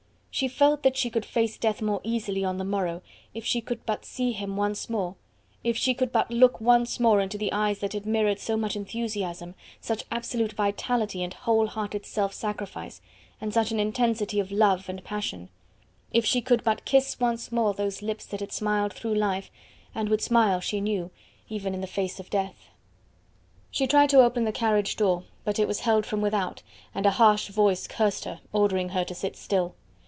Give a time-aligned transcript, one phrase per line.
[0.33, 3.01] She felt that she could face death more easily on the morrow
[3.33, 4.87] if she could but see him once,
[5.65, 8.77] if she could but look once more into the eyes that had mirrored so much
[8.77, 13.01] enthusiasm, such absolute vitality and whole hearted self sacrifice,
[13.41, 15.49] and such an intensity of love and passion;
[16.13, 19.51] if she could but kiss once more those lips that had smiled through life,
[19.93, 21.11] and would smile, she knew,
[21.49, 22.69] even in the face of death.
[23.69, 26.63] She tried to open the carriage door, but it was held from without,
[26.95, 29.75] and a harsh voice cursed her, ordering her to sit still.